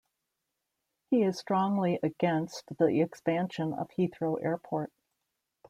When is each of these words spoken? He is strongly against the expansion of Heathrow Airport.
He 1.11 1.21
is 1.21 1.37
strongly 1.37 1.99
against 2.01 2.63
the 2.79 3.01
expansion 3.03 3.71
of 3.75 3.87
Heathrow 3.91 4.43
Airport. 4.43 4.91